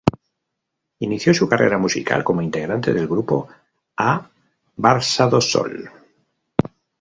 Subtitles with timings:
[1.01, 3.47] Inició su carrera musical como integrante del grupo
[3.97, 4.27] A
[4.75, 5.73] Barca do Sol.